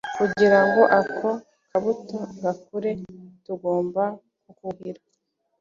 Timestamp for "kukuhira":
4.43-5.01